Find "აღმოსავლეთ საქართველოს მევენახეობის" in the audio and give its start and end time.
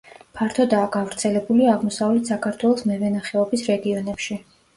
1.73-3.69